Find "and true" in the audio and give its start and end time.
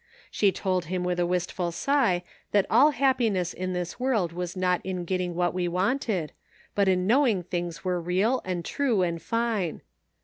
8.43-9.03